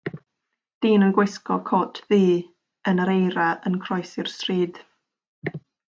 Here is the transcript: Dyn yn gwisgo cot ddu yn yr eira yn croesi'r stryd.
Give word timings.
Dyn 0.85 1.03
yn 1.07 1.13
gwisgo 1.17 1.57
cot 1.67 1.99
ddu 2.13 2.19
yn 2.93 3.05
yr 3.05 3.13
eira 3.17 3.47
yn 3.71 3.79
croesi'r 3.85 4.33
stryd. 4.39 4.83